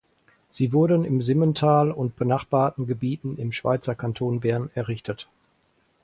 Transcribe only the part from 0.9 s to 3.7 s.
im Simmental und benachbarten Gebieten im